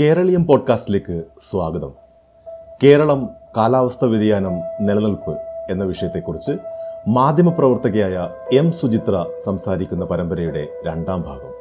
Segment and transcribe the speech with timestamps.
[0.00, 1.92] കേരളീയം പോഡ്കാസ്റ്റിലേക്ക് സ്വാഗതം.
[2.84, 5.36] കേരളം കാലാവസ്ഥ വ്യതിയാനം നിലനിൽപ്പ്
[5.70, 6.52] എന്ന വിഷയത്തെക്കുറിച്ച്
[7.08, 11.52] മാധ്യമപ്രവർത്തകയായ എം സുചിത്ര സംസാരിക്കുന്ന പരമ്പരയുടെ രണ്ടാം ഭാഗം.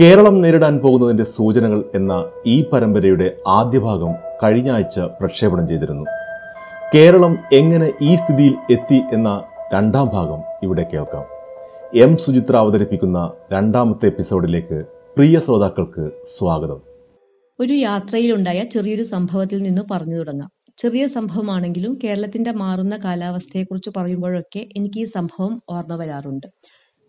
[0.00, 6.04] കേരളം നേരിടാൻ പോകുന്നതിന്റെ സൂചനകൾ എന്ന ഈ പരമ്പരയുടെ ആദ്യ ഭാഗം കഴിഞ്ഞ ആഴ്ച പ്രക്ഷേപണം ചെയ്തിരുന്നു.
[6.94, 9.42] കേരളം എങ്ങനെ ഈ സ്ഥിതിയിൽ എത്തി എന്ന
[9.74, 11.24] രണ്ടാം ഭാഗം ഇവിടെ കേൾക്കാം.
[11.98, 14.84] എം സുചിത്ര അവതരിപ്പിക്കുന്ന രണ്ടാമത്തെ എപ്പിസോഡിലേക്ക്
[15.16, 16.91] പ്രിയ ശ്രോതാക്കൾക്ക് സ്വാഗതം.
[17.62, 20.50] ഒരു യാത്രയിലുണ്ടായ ചെറിയൊരു സംഭവത്തിൽ നിന്ന് പറഞ്ഞു തുടങ്ങാം.
[20.76, 26.46] ചെറിയ സംഭവമാണെങ്കിലും കേരളത്തിന്റെ മാറുന്ന കാലാവസ്ഥയെക്കുറിച്ച് പറയുമ്പോഴൊക്കെ എനിക്ക് ഈ സംഭവം ഓർമ്മ വരാറുണ്ട്.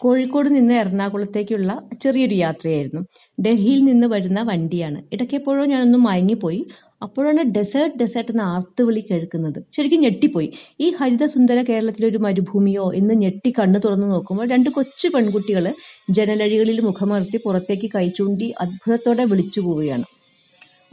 [0.01, 1.71] കോഴിക്കോട് നിന്ന് എറണാകുളത്തേക്കുള്ള
[2.01, 3.01] ചെറിയൊരു യാത്രയായിരുന്നു.
[3.41, 5.03] ഡൽഹിയിൽ നിന്ന് വരുന്ന വണ്ടിയാണ്.
[5.13, 6.61] ഇടയ്ക്കെപ്പോഴോ ഞാനൊന്ന് മയങ്ങിപ്പോയി.
[7.01, 9.63] അപ്പോഴാണ് ഡെസേർട്ട് ഡെസേർട്ട് എന്ന ആർത്തുവിളി കേൾക്കുന്നത്.
[9.71, 10.49] ശരിക്കും ഞെട്ടിപ്പോയി.
[10.79, 15.67] ഈ ഹരിതസുന്ദര കേരളത്തിലെ ഒരു മരുഭൂമിയോ എന്ന് ഞെട്ടി കണ്ണു തുറന്നു നോക്കുമ്പോൾ രണ്ട് കൊച്ചു പെൺകുട്ടികൾ
[16.09, 20.05] ജനലഴികളിൽ മുഖമർത്തി പുറത്തേക്ക് കൈ ചൂണ്ടി അത്ഭുതത്തോടെ വിളിച്ചു പോവുകയാണ്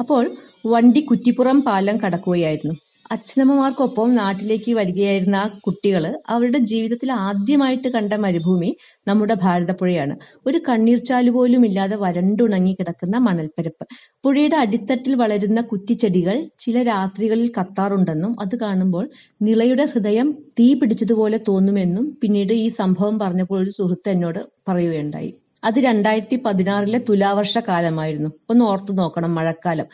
[0.00, 0.24] അപ്പോൾ
[0.66, 2.74] വണ്ടി കുറ്റിപ്പുറം പാലം കടക്കുകയായിരുന്നു.
[3.14, 8.70] അച്ഛനമ്മമാർക്കൊപ്പം നാട്ടിലേക്ക് വരികയായിരുന്ന ആ കുട്ടികൾ അവരുടെ ജീവിതത്തിൽ ആദ്യമായിട്ട് കണ്ട മരുഭൂമി
[9.08, 10.14] നമ്മുടെ ഭാരതപ്പുഴയാണ്.
[10.46, 13.84] ഒരു കണ്ണീർച്ചാലു പോലും ഇല്ലാതെ വരണ്ടുണങ്ങി കിടക്കുന്ന മണൽപ്പരപ്പ്.
[14.24, 19.04] പുഴയുടെ അടിത്തട്ടിൽ വളരുന്ന കുറ്റിച്ചെടികൾ ചില രാത്രികളിൽ കത്താറുണ്ടെന്നും അത് കാണുമ്പോൾ
[19.40, 25.32] നിളയുടെ ഹൃദയം തീ പിടിച്ചതുപോലെ തോന്നുമെന്നും പിന്നീട് ഈ സംഭവം പറഞ്ഞപ്പോൾ ഒരു സുഹൃത്ത് എന്നോട് പറയുകയുണ്ടായി.
[25.64, 28.30] അത് രണ്ടായിരത്തി പതിനാറിലെ തുലാവർഷ കാലമായിരുന്നു.
[28.50, 29.86] ഒന്ന് ഓർത്തു നോക്കണം മഴക്കാലം.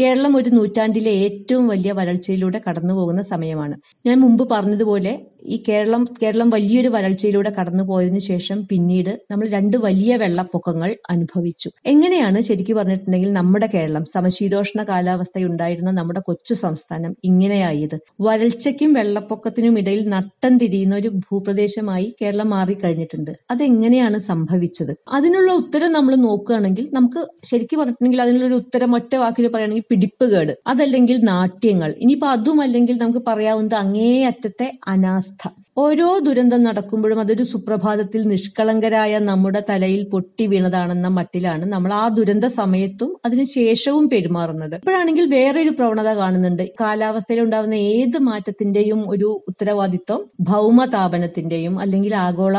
[0.00, 3.76] കേരളം ഒരു നൂറ്റാണ്ടിലെ ഏറ്റവും വലിയ വരൾച്ചയിലൂടെ കടന്നു പോകുന്ന സമയമാണ്.
[4.06, 5.12] ഞാൻ മുമ്പ് പറഞ്ഞതുപോലെ
[5.44, 11.70] ഈ കേരളം കേരളം വലിയൊരു വരൾച്ചയിലൂടെ കടന്നു പോയതിനു ശേഷം പിന്നീട് നമ്മൾ രണ്ട് വലിയ വെള്ളപ്പൊക്കങ്ങൾ അനുഭവിച്ചു.
[11.86, 17.96] എങ്ങനെയാണ് ശരിക്കും പറഞ്ഞിട്ടുണ്ടെങ്കിൽ നമ്മുടെ കേരളം സമശീതോഷ്ണ കാലാവസ്ഥയുണ്ടായിരുന്ന നമ്മുടെ കൊച്ചു സംസ്ഥാനം ഇങ്ങനെയായത്.
[18.20, 23.32] വരൾച്ചയ്ക്കും വെള്ളപ്പൊക്കത്തിനും ഇടയിൽ നട്ടം തിരിയുന്ന ഒരു ഭൂപ്രദേശമായി കേരളം മാറിക്കഴിഞ്ഞിട്ടുണ്ട്.
[23.50, 24.94] അതെങ്ങനെയാണ് സംഭവിച്ചത്?
[25.12, 30.58] അതിനുള്ള ഉത്തരം നമ്മൾ നോക്കുകയാണെങ്കിൽ നമുക്ക് ശരിക്കും പറഞ്ഞിട്ടുണ്ടെങ്കിൽ അതിനുള്ള ഒരു ഉത്തരം ഒറ്റ വാക്കിൽ പറയുകയാണെങ്കിൽ പിടിപ്പുകേട്.
[30.66, 31.94] അതല്ലെങ്കിൽ നാട്യങ്ങൾ.
[31.98, 35.63] ഇനിയിപ്പോ അതും അല്ലെങ്കിൽ നമുക്ക് പറയാവുന്നത് അങ്ങേയറ്റത്തെ അനാസ്ഥ.
[35.76, 43.10] ഓരോ ദുരന്തം നടക്കുമ്പോഴും അതൊരു സുപ്രഭാതത്തിൽ നിഷ്കളങ്കരായ നമ്മുടെ തലയിൽ പൊട്ടി വീണതാണെന്ന മട്ടിലാണ് നമ്മൾ ആ ദുരന്ത സമയത്തും
[43.26, 44.74] അതിനുശേഷവും പെരുമാറുന്നത്.
[44.74, 46.62] ഇപ്പോഴാണെങ്കിൽ വേറൊരു പ്രവണത കാണുന്നുണ്ട്.
[46.80, 50.20] കാലാവസ്ഥയിൽ ഉണ്ടാകുന്ന ഏത് മാറ്റത്തിന്റെയും ഒരു ഉത്തരവാദിത്വം
[50.50, 52.56] ഭൗമതാപനത്തിന്റെയും അല്ലെങ്കിൽ ആഗോള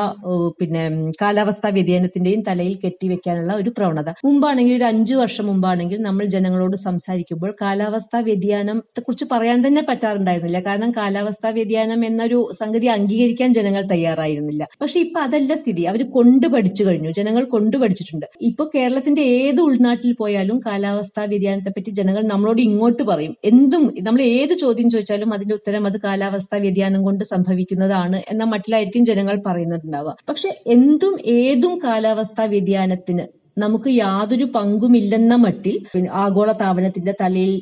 [0.59, 0.83] പിന്നെ
[1.21, 4.09] കാലാവസ്ഥാ വ്യതിയാനത്തിന്റെയും തലയിൽ കെട്ടിവെക്കാനുള്ള ഒരു പ്രവണത.
[4.27, 10.61] മുമ്പാണെങ്കിൽ ഒരു അഞ്ചു വർഷം മുമ്പാണെങ്കിൽ നമ്മൾ ജനങ്ങളോട് സംസാരിക്കുമ്പോൾ കാലാവസ്ഥാ വ്യതിയാനത്തെ കുറിച്ച് പറയാൻ തന്നെ പറ്റാറുണ്ടായിരുന്നില്ല.
[10.69, 14.67] കാരണം കാലാവസ്ഥാ വ്യതിയാനം എന്നൊരു സംഗതി അംഗീകരിക്കാൻ ജനങ്ങൾ തയ്യാറായിരുന്നില്ല.
[14.81, 15.81] പക്ഷെ ഇപ്പൊ അതല്ല സ്ഥിതി.
[15.81, 17.11] അവർ കൊണ്ടു പഠിച്ചു കഴിഞ്ഞു.
[17.11, 18.25] ജനങ്ങൾ കൊണ്ടു പഠിച്ചിട്ടുണ്ട്.
[18.41, 23.35] ഇപ്പൊ കേരളത്തിന്റെ ഏത് ഉൾനാട്ടിൽ പോയാലും കാലാവസ്ഥാ വ്യതിയാനത്തെ പറ്റി ജനങ്ങൾ നമ്മളോട് ഇങ്ങോട്ട് പറയും.
[23.45, 29.41] എന്തും നമ്മൾ ഏത് ചോദ്യം ചോദിച്ചാലും അതിന്റെ ഉത്തരം അത് കാലാവസ്ഥാ വ്യതിയാനം കൊണ്ട് സംഭവിക്കുന്നതാണ് എന്ന മട്ടിലായിരിക്കും ജനങ്ങൾ
[29.45, 30.15] പറയുന്നുണ്ടാവുക.
[30.29, 37.53] പക്ഷെ എന്തും ഏതും കാലാവസ്ഥാ വ്യതിയാനത്തിന് നമുക്ക് യാതൊരു പങ്കുമില്ലെന്ന മട്ടിൽ ആഗോളതാപനത്തിന്റെ ആഗോള താപനത്തിന്റെ തലയിൽ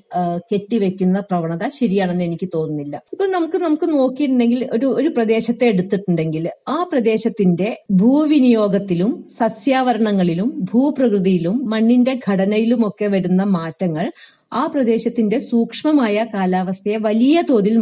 [0.51, 2.95] കെട്ടിവെക്കുന്ന പ്രവണത ശരിയാണെന്ന് എനിക്ക് തോന്നുന്നില്ല.
[3.13, 13.07] ഇപ്പൊ നമുക്ക് നമുക്ക് നോക്കിയിട്ടുണ്ടെങ്കിൽ ഒരു ഒരു പ്രദേശത്തെ എടുത്തിട്ടുണ്ടെങ്കിൽ ആ പ്രദേശത്തിന്റെ ഭൂവിനിയോഗത്തിലും സസ്യാവരണങ്ങളിലും ഭൂപ്രകൃതിയിലും മണ്ണിന്റെ ഘടനയിലുമൊക്കെ
[13.07, 14.07] വരുന്ന മാറ്റങ്ങൾ
[14.53, 17.75] ആ പ്രദേശത്തിന്റെ സൂക്ഷ്മമായ കാലാവസ്ഥയെ വലിയ തോതിൽ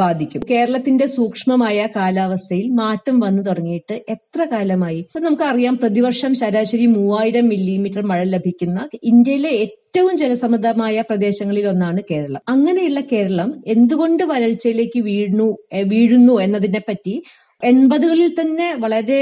[0.00, 0.42] ബാധിക്കും.
[0.50, 5.00] കേരളത്തിന്റെ സൂക്ഷ്മമായ കാലാവസ്ഥയിൽ മാറ്റം വന്നു തുടങ്ങിയിട്ട് എത്ര കാലമായി?
[5.06, 12.42] ഇപ്പൊ നമുക്കറിയാം പ്രതിവർഷം ശരാശരി മൂവായിരം മില്ലിമീറ്റർ മഴ ലഭിക്കുന്ന ഇന്ത്യയിലെ ഏറ്റവും ജനസമ്മതമായ പ്രദേശങ്ങളിൽ ഒന്നാണ് കേരളം.
[12.48, 15.48] അങ്ങനെയുള്ള കേരളം എന്തുകൊണ്ട് വരൾച്ചയിലേക്ക് വീഴുന്നു
[15.92, 17.14] വീഴുന്നു എന്നതിനെ പറ്റി
[17.62, 19.20] എൺപതുകളിൽ തന്നെ വളരെ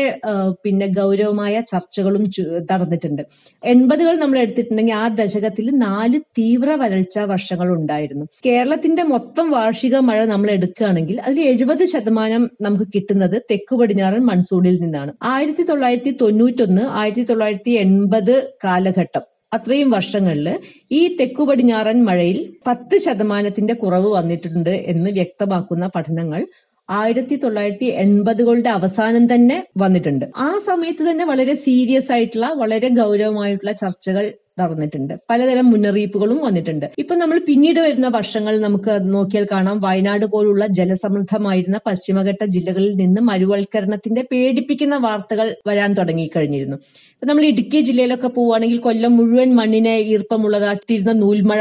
[0.65, 2.25] പിന്നെ ഗൗരവമായ ചർച്ചകളും
[2.71, 3.23] നടന്നിട്ടുണ്ട്.
[3.63, 8.25] എൺപതുകൾ നമ്മൾ എടുത്തിട്ടുണ്ടെങ്കിൽ ആ ദശകത്തിൽ നാല് തീവ്ര വരൾച്ച വർഷങ്ങൾ ഉണ്ടായിരുന്നു.
[8.47, 15.13] കേരളത്തിന്റെ മൊത്തം വാർഷിക മഴ നമ്മൾ എടുക്കുകയാണെങ്കിൽ അതിൽ എഴുപത് ശതമാനം നമുക്ക് കിട്ടുന്നത് തെക്കു പടിഞ്ഞാറൻ മൺസൂണിൽ നിന്നാണ്.
[15.35, 18.35] ആയിരത്തി തൊള്ളായിരത്തി തൊണ്ണൂറ്റൊന്ന് ആയിരത്തി തൊള്ളായിരത്തി എൺപത്
[18.65, 20.47] കാലഘട്ടം അത്രയും വർഷങ്ങളിൽ
[20.91, 26.41] ഈ തെക്കു പടിഞ്ഞാറൻ മഴയിൽ പത്ത് ശതമാനത്തിന്റെ കുറവ് വന്നിട്ടുണ്ട് എന്ന് വ്യക്തമാക്കുന്ന പഠനങ്ങൾ
[26.89, 30.25] ആയിരത്തി തൊള്ളായിരത്തി എൺപതുകളുടെ അവസാനം തന്നെ വന്നിട്ടുണ്ട്.
[30.37, 35.15] ആ സമയത്ത് തന്നെ വളരെ സീരിയസ് ആയിട്ടുള്ള വളരെ ഗൗരവമായിട്ടുള്ള ചർച്ചകൾ നടന്നിട്ടുണ്ട്.
[35.31, 36.87] പലതരം മുന്നറിയിപ്പുകളും വന്നിട്ടുണ്ട്.
[36.99, 39.81] ഇപ്പൊ നമ്മൾ പിന്നീട് വരുന്ന വർഷങ്ങൾ നമുക്ക് നോക്കിയാൽ കാണാം.
[39.81, 46.77] വയനാട് പോലുള്ള ജലസമൃദ്ധമായിരുന്ന പശ്ചിമഘട്ട ജില്ലകളിൽ നിന്ന് മരുവൽക്കരണത്തിന്റെ പേടിപ്പിക്കുന്ന വാർത്തകൾ വരാൻ തുടങ്ങിക്കഴിഞ്ഞിരുന്നു.
[47.25, 51.61] നമ്മൾ ഇടുക്കി ജില്ലയിലൊക്കെ പോവുകയാണെങ്കിൽ കൊല്ലം മുഴുവൻ മണ്ണിനെ ഈർപ്പമുള്ളതാക്കിയിരുന്ന നൂൽമഴ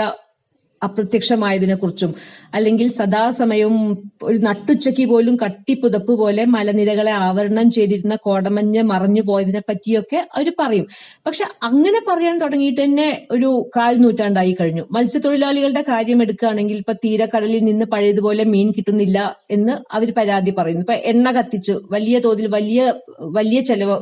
[0.84, 2.12] അപ്രത്യക്ഷമായതിനെ കുറിച്ചും
[2.54, 3.84] അല്ലെങ്കിൽ സദാസമയവും
[4.24, 10.88] ഒരു നട്ടുച്ചയ്ക്ക് പോലും കട്ടിപ്പുതപ്പ് പോലെ മലനിരകളെ ആവരണം ചെയ്തിരുന്ന കോടമഞ്ഞ് മറഞ്ഞു പോയതിനെ പറ്റിയൊക്കെ അവർ പറയും.
[11.26, 14.84] പക്ഷെ അങ്ങനെ പറയാൻ തുടങ്ങിയിട്ട് തന്നെ ഒരു കാൽ നൂറ്റാണ്ടായി കഴിഞ്ഞു.
[14.92, 20.82] മത്സ്യത്തൊഴിലാളികളുടെ കാര്യം എടുക്കുകയാണെങ്കിൽ ഇപ്പൊ തീരക്കടലിൽ നിന്ന് പഴയതുപോലെ മീൻ കിട്ടുന്നില്ല എന്ന് അവർ പരാതി പറയുന്നു.
[20.82, 21.76] ഇപ്പൊ എണ്ണ കത്തിച്ച്.
[21.92, 23.98] വലിയ തോതിൽ വലിയ വലിയ ചെലവ്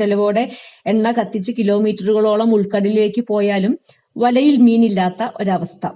[0.00, 0.44] ചെലവോടെ
[0.86, 3.78] എണ്ണ കത്തിച്ച് കിലോമീറ്ററുകളോളം ഉൾക്കടലിലേക്ക് പോയാലും
[4.16, 5.86] വലയിൽ മീനില്ലാത്ത ഒരവസ്ഥ.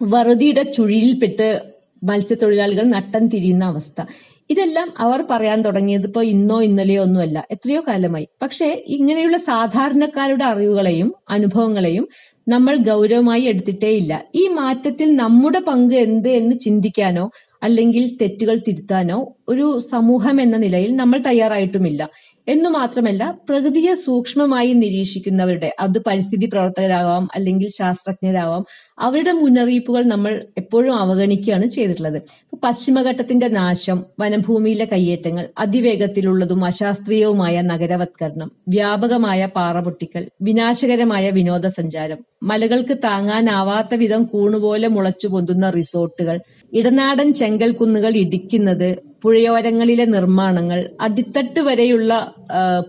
[0.00, 1.62] വറുതിയുടെ ചുഴിയിൽപ്പെട്ട്
[2.02, 4.02] മത്സ്യത്തൊഴിലാളികൾ നട്ടം തിരിയുന്ന അവസ്ഥ.
[4.50, 7.46] ഇതെല്ലാം അവർ പറയാൻ തുടങ്ങിയത് ഇപ്പോൾ ഇന്നോ ഇന്നലെയോ ഒന്നുമല്ല.
[7.50, 8.28] എത്രയോ കാലമായി.
[8.42, 12.08] പക്ഷേ ഇങ്ങനെയുള്ള സാധാരണക്കാരുടെ അറിവുകളെയും അനുഭവങ്ങളെയും
[12.48, 17.30] നമ്മൾ ഗൗരവമായി എടുത്തിട്ടേയില്ല ഈ മാറ്റത്തിൽ നമ്മുടെ പങ്ക് എന്ത് എന്ന് ചിന്തിക്കാനോ
[17.62, 22.08] അല്ലെങ്കിൽ തെറ്റുകൾ തിരുത്താനോ ഒരു സമൂഹം എന്ന നിലയിൽ നമ്മൾ തയ്യാറായിട്ടുമില്ല.
[22.48, 28.62] എന്നു മാത്രമല്ല പ്രകൃതിയെ സൂക്ഷ്മമായി നിരീക്ഷിക്കുന്നവരുടെ അത് പരിസ്ഥിതി പ്രവർത്തകരാവാം അല്ലെങ്കിൽ ശാസ്ത്രജ്ഞരാവാം
[28.98, 32.18] അവരുടെ മുന്നറിയിപ്പുകൾ നമ്മൾ എപ്പോഴും അവഗണിക്കുകയാണ് ചെയ്തിട്ടുള്ളത്.
[32.62, 44.88] പശ്ചിമഘട്ടത്തിന്റെ നാശം വനഭൂമിയിലെ കയ്യേറ്റങ്ങൾ അതിവേഗത്തിലുള്ളതും അശാസ്ത്രീയവുമായ നഗരവത്കരണം വ്യാപകമായ പാറപൊട്ടിക്കൽ വിനാശകരമായ വിനോദസഞ്ചാരം മലകൾക്ക് താങ്ങാനാവാത്ത വിധം കൂണുപോലെ
[44.88, 46.36] മുളച്ചു പൊന്തുന്ന റിസോർട്ടുകൾ
[46.72, 48.88] ഇടനാടൻ ചെങ്കൽ കുന്നുകൾ ഇടിക്കുന്നത്
[49.24, 52.12] പുഴയോരങ്ങളിലെ നിർമ്മാണങ്ങൾ അടിത്തട്ട് വരെയുള്ള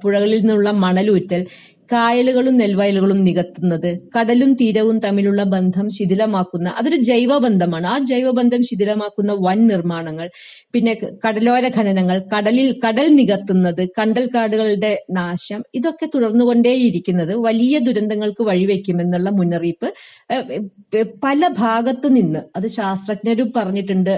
[0.04, 1.42] പുഴകളിൽ നിന്നുള്ള മണലൂറ്റൽ
[1.92, 3.88] കായലുകളും നെൽവയലുകളും നികത്തുന്നത്
[4.18, 7.88] കടലും തീരവും തമ്മിലുള്ള ബന്ധം ശിഥിലമാക്കുന്ന അതൊരു ജൈവബന്ധമാണ്.
[7.88, 10.28] ആ ജൈവബന്ധം ശിഥിലമാക്കുന്ന വൻ നിർമ്മാണങ്ങൾ
[10.74, 10.94] പിന്നെ
[11.28, 19.90] കടലോര ഖനനങ്ങൾ കടലിൽ കടൽ നികത്തുന്നത് കണ്ടൽക്കാടുകളുടെ നാശം ഇതൊക്കെ തുടർന്നുകൊണ്ടേയിരിക്കുന്നത് വലിയ ദുരന്തങ്ങൾക്ക് വഴിവെക്കുമെന്നുള്ള മുന്നറിയിപ്പ്
[21.24, 24.16] പല ഭാഗത്തു നിന്ന് അത് ശാസ്ത്രജ്ഞരും പറഞ്ഞിട്ടുണ്ട്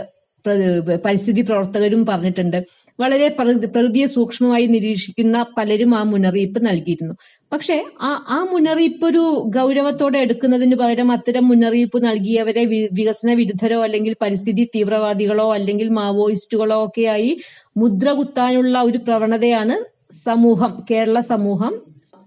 [1.05, 2.63] പരിസ്ഥിതി പ്രവർത്തകരും പറഞ്ഞിട്ടുണ്ട്.
[2.99, 7.13] വളരെ പ്രകൃതി- പ്രകൃതിയെ സൂക്ഷ്മമായി നിരീക്ഷിക്കുന്ന പലരും ആ മുന്നറിയിപ്പ് നൽകിയിരുന്നു.
[7.53, 14.67] പക്ഷെ ആ ആ മുന്നറിയിപ്പ് ഒരു ഗൗരവത്തോടെ എടുക്കുന്നതിന് പകരം അത്തരം മുന്നറിയിപ്പ് നൽകിയവരെ വികസന വിരുദ്ധരോ അല്ലെങ്കിൽ പരിസ്ഥിതി
[14.75, 17.37] തീവ്രവാദികളോ അല്ലെങ്കിൽ മാവോയിസ്റ്റുകളോ ഒക്കെയായി
[17.77, 19.75] മുദ്ര കുത്താനുള്ള ഒരു പ്രവണതയാണ്
[20.13, 21.81] സമൂഹം കേരള സമൂഹം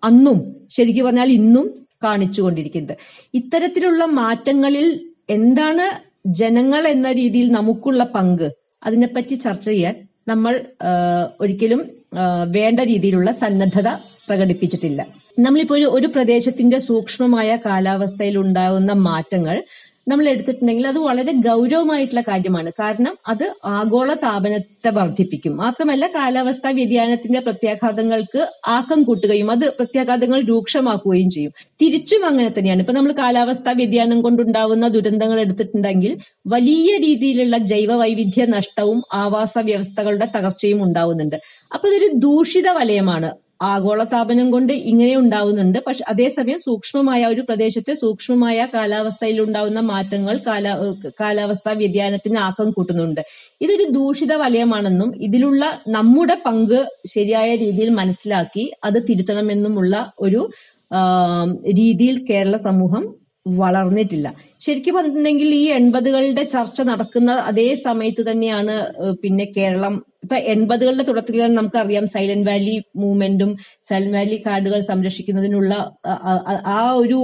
[0.05, 0.39] അന്നും
[0.71, 2.97] ശരിക്കും പറഞ്ഞാൽ ഇന്നും കാണിച്ചുകൊണ്ടിരിക്കുന്നത്
[3.35, 4.87] ഇത്തരത്തിലുള്ള മാറ്റങ്ങളിൽ
[5.31, 8.53] എന്താണ് ജനങ്ങൾ എന്ന രീതിയിൽ നമുക്കുള്ള പങ്ക്
[8.85, 9.95] അതിനെപ്പറ്റി ചർച്ച ചെയ്യാൻ
[10.29, 10.65] നമ്മൾ
[11.41, 11.81] ഒരിക്കലും
[12.51, 13.89] വേണ്ട രീതിയിലുള്ള സന്നദ്ധത
[14.29, 15.07] പ്രകടിപ്പിച്ചിട്ടില്ല.
[15.39, 19.63] നമ്മളിപ്പോ ഒരു ഒരു പ്രദേശത്തിന്റെ സൂക്ഷ്മമായ കാലാവസ്ഥയിൽ ഉണ്ടാകുന്ന മാറ്റങ്ങൾ
[20.09, 22.71] നമ്മൾ എടുത്തിട്ടുണ്ടെങ്കിൽ അത് വളരെ ഗൗരവമായിട്ടുള്ള കാര്യമാണ്.
[22.81, 25.57] കാരണം അത് ആഗോള താപനത്തെ വർദ്ധിപ്പിക്കും.
[25.57, 31.53] മാത്രമല്ല കാലാവസ്ഥാ വ്യതിയാനത്തിന്റെ പ്രത്യാഘാതങ്ങൾക്ക് ആക്കം കൂട്ടുകയും അത് പ്രത്യാഘാതങ്ങൾ രൂക്ഷമാക്കുകയും ചെയ്യും.
[31.81, 32.81] തിരിച്ചും അങ്ങനെ തന്നെയാണ്.
[32.81, 40.83] ഇപ്പൊ നമ്മൾ കാലാവസ്ഥാ വ്യതിയാനം കൊണ്ടുണ്ടാവുന്ന ദുരന്തങ്ങൾ എടുത്തിട്ടുണ്ടെങ്കിൽ വലിയ രീതിയിലുള്ള ജൈവ വൈവിധ്യ നഷ്ടവും ആവാസ വ്യവസ്ഥകളുടെ തകർച്ചയും
[40.83, 41.37] ഉണ്ടാവുന്നുണ്ട്.
[41.75, 43.44] അപ്പൊ ഇതൊരു ദൂഷിത വലയമാണ്.
[43.63, 45.79] ആഗോളതാപനം കൊണ്ട് ഇങ്ങനെ ഉണ്ടാവുന്നുണ്ട്.
[45.87, 50.75] പക്ഷെ അതേസമയം സൂക്ഷ്മമായ ഒരു പ്രദേശത്തെ സൂക്ഷ്മമായ കാലാവസ്ഥയിൽ ഉണ്ടാവുന്ന മാറ്റങ്ങൾ കാലാ
[51.21, 53.21] കാലാവസ്ഥാ വ്യതിയാനത്തിന് ആക്കം കൂട്ടുന്നുണ്ട്.
[53.61, 60.51] ഇതൊരു ദൂഷിത വലയമാണെന്നും ഇതിലുള്ള നമ്മുടെ പങ്ക് ശരിയായ രീതിയിൽ മനസ്സിലാക്കി അത് തിരുത്തണമെന്നുമുള്ള ഒരു
[61.67, 64.29] രീതിയിൽ കേരള സമൂഹം വളർന്നിട്ടില്ല.
[64.61, 68.75] ശരിക്കും പറഞ്ഞിട്ടുണ്ടെങ്കിൽ ഈ എൺപതുകളുടെ ചർച്ച നടക്കുന്ന അതേ സമയത്ത് തന്നെയാണ്
[69.23, 69.95] പിന്നെ കേരളം.
[70.23, 75.73] ഇപ്പൊ എൺപതുകളുടെ തുടക്കത്തിൽ തന്നെ നമുക്കറിയാം സൈലന്റ് വാലി മൂവ്മെന്റും സൈലന്റ് വാലി കാർഡുകൾ സംരക്ഷിക്കുന്നതിനുള്ള
[76.67, 77.19] ആ- ഒരു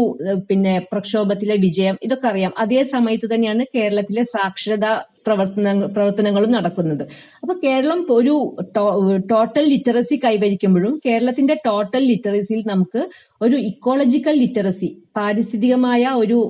[0.50, 2.52] പിന്നെ പ്രക്ഷോഭത്തിലെ വിജയം ഇതൊക്കെ അറിയാം.
[2.58, 4.92] അതേ സമയത്ത് തന്നെയാണ് കേരളത്തിലെ സാക്ഷരതാ
[5.26, 7.04] പ്രവർത്തന പ്രവർത്തനങ്ങളും നടക്കുന്നത്.
[7.42, 8.34] അപ്പൊ കേരളം ഒരു
[9.32, 13.02] ടോട്ടൽ ലിറ്ററസി കൈവരിക്കുമ്പോഴും കേരളത്തിന്റെ ടോട്ടൽ ലിറ്ററസിയിൽ നമുക്ക്
[13.40, 16.40] ഒരു ഇക്കോളജിക്കൽ ലിറ്ററസി പാരിസ്ഥിതികമായ ഒരു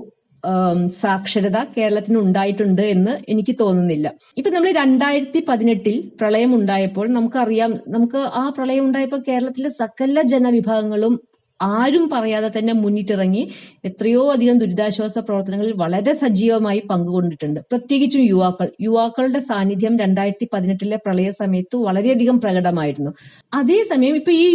[1.00, 4.06] സാക്ഷരത കേരളത്തിന് ഉണ്ടായിട്ടുണ്ട് എന്ന് എനിക്ക് തോന്നുന്നില്ല.
[4.38, 11.16] ഇപ്പൊ നമ്മൾ രണ്ടായിരത്തി പതിനെട്ടിൽ പ്രളയം ഉണ്ടായപ്പോൾ നമുക്കറിയാം നമുക്ക് ആ പ്രളയം ഉണ്ടായപ്പോൾ കേരളത്തിലെ സകല ജനവിഭാഗങ്ങളും
[11.62, 13.48] ആരും പറയാതെ തന്നെ മുന്നിട്ടിറങ്ങി
[13.84, 17.60] എത്രയോ അധികം ദുരിതാശ്വാസ പ്രവർത്തനങ്ങളിൽ വളരെ സജീവമായി പങ്കുകൊണ്ടിട്ടുണ്ട്.
[17.60, 18.68] പ്രത്യേകിച്ചും യുവാക്കൾ.
[18.80, 23.10] യുവാക്കളുടെ സാന്നിധ്യം രണ്ടായിരത്തി പതിനെട്ടിലെ പ്രളയ സമയത്ത് വളരെയധികം പ്രകടമായിരുന്നു.
[23.54, 24.46] അതേസമയം ഇപ്പൊ ഈ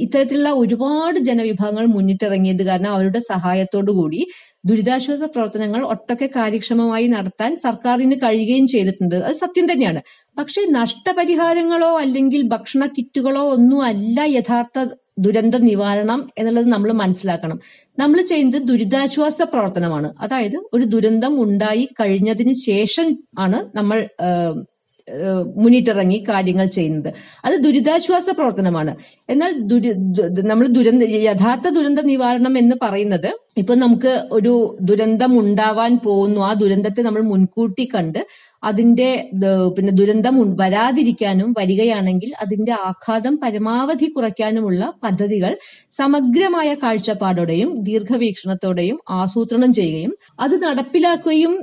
[0.00, 4.26] ഇത്തരത്തിലുള്ള ഒരുപാട് ജനവിഭാഗങ്ങൾ മുന്നിട്ടിറങ്ങിയത് കാരണം അവരുടെ സഹായത്തോടു കൂടി
[4.66, 9.16] ദുരിതാശ്വാസ പ്രവർത്തനങ്ങൾ ഒട്ടൊക്കെ കാര്യക്ഷമമായി നടത്താൻ സർക്കാരിന് കഴിയുകയും ചെയ്തിട്ടുണ്ട്.
[9.16, 10.00] അത് സത്യം തന്നെയാണ്.
[10.38, 14.84] പക്ഷേ നഷ്ടപരിഹാരങ്ങളോ അല്ലെങ്കിൽ ഭക്ഷണ കിറ്റുകളോ ഒന്നും അല്ല യഥാർത്ഥ
[15.18, 17.60] ദുരന്ത നിവാരണം എന്നുള്ളത് നമ്മൾ മനസ്സിലാക്കണം.
[17.98, 20.14] നമ്മൾ ചെയ്യുന്നത് ദുരിതാശ്വാസ പ്രവർത്തനമാണ്.
[20.20, 24.10] അതായത് ഒരു ദുരന്തം ഉണ്ടായി കഴിഞ്ഞതിന് ശേഷം ആണ് നമ്മൾ
[25.56, 27.14] മുന്നിട്ടിറങ്ങി കാര്യങ്ങൾ ചെയ്യുന്നത്.
[27.44, 28.96] അത് ദുരിതാശ്വാസ പ്രവർത്തനമാണ്.
[29.30, 29.88] എന്നാൽ ദുരി
[30.46, 36.40] നമ്മൾ ദുരന്ത യഥാർത്ഥ ദുരന്ത നിവാരണം എന്ന് പറയുന്നത് ഇപ്പൊ നമുക്ക് ഒരു ദുരന്തം ഉണ്ടാവാൻ പോകുന്നു.
[36.40, 38.26] ആ ദുരന്തത്തെ നമ്മൾ മുൻകൂട്ടി കണ്ട്
[38.64, 39.30] അതിന്റെ
[39.76, 45.56] പിന്നെ ദുരന്തം വരാതിരിക്കാനും വരികയാണെങ്കിൽ അതിന്റെ ആഘാതം പരമാവധി കുറയ്ക്കാനുമുള്ള പദ്ധതികൾ
[45.90, 51.54] സമഗ്രമായ കാഴ്ചപ്പാടോടെയും ദീർഘവീക്ഷണത്തോടെയും ആസൂത്രണം ചെയ്യുകയും അത് നടപ്പിലാക്കുകയും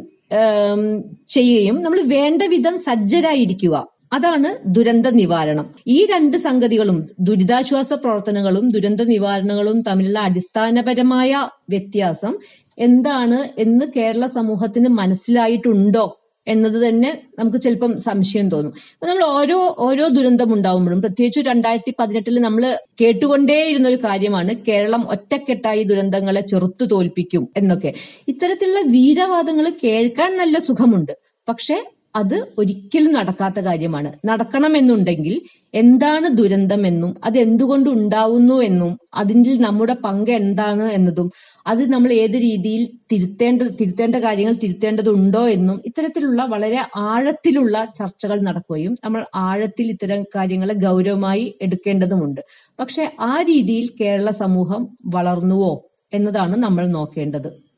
[1.30, 3.76] ചെയ്യുകയും നമ്മൾ വേണ്ട വിധം സജ്ജരായിരിക്കുക.
[4.14, 5.66] അതാണ് ദുരന്ത നിവാരണം.
[5.88, 11.32] ഈ രണ്ട് സംഗതികളും ദുരിതാശ്വാസ പ്രവർത്തനങ്ങളും ദുരന്ത നിവാരണങ്ങളും തമ്മിലുള്ള അടിസ്ഥാനപരമായ
[11.70, 12.34] വ്യത്യാസം
[12.78, 16.06] എന്താണ് എന്ന് കേരള സമൂഹത്തിന് മനസ്സിലായിട്ടുണ്ടോ?
[16.50, 18.74] എന്നത് തന്നെ നമുക്ക് ചിലപ്പം സംശയം തോന്നും.
[19.04, 26.42] നമ്മൾ ഓരോ ഓരോ ദുരന്തം ഉണ്ടാവുമ്പോഴും പ്രത്യേകിച്ച് രണ്ടായിരത്തി പതിനെട്ടിൽ നമ്മൾ കേട്ടുകൊണ്ടേയിരുന്ന ഒരു കാര്യമാണ് കേരളം ഒറ്റക്കെട്ടായി ദുരന്തങ്ങളെ
[26.42, 27.94] ചെറുത്തു തോൽപ്പിക്കും എന്നൊക്കെ.
[28.28, 31.14] ഇത്തരത്തിലുള്ള വീരവാദങ്ങൾ കേൾക്കാൻ നല്ല സുഖമുണ്ട്.
[31.50, 31.78] പക്ഷെ
[32.16, 34.12] അത് ഒരിക്കലും നടക്കാത്ത കാര്യമാണ്.
[34.26, 35.36] നടക്കണമെന്നുണ്ടെങ്കിൽ
[35.74, 41.28] എന്താണ് ദുരന്തം എന്നും അത് എന്തുകൊണ്ട് ഉണ്ടാവുന്നു എന്നും അതിന്റെ നമ്മുടെ പങ്ക് എന്താണ് എന്നതും
[41.68, 49.26] അത് നമ്മൾ ഏത് രീതിയിൽ തിരുത്തേണ്ട തിരുത്തേണ്ട കാര്യങ്ങൾ തിരുത്തേണ്ടതുണ്ടോ എന്നും ഇത്തരത്തിലുള്ള വളരെ ആഴത്തിലുള്ള ചർച്ചകൾ നടക്കുകയും നമ്മൾ
[49.36, 52.42] ആഴത്തിൽ ഇത്തരം കാര്യങ്ങളെ ഗൗരവമായി എടുക്കേണ്ടതുമുണ്ട്.
[52.80, 54.84] പക്ഷെ ആ രീതിയിൽ കേരള സമൂഹം
[55.16, 55.74] വളർന്നുവോ
[56.14, 57.69] എന്നതാണ് നമ്മൾ നോക്കേണ്ടത്.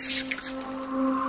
[0.00, 1.19] ああ。